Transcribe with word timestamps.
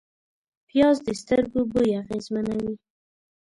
پیاز 0.67 0.97
د 1.05 1.07
سترګو 1.21 1.61
بوی 1.71 1.89
اغېزمنوي 2.01 2.73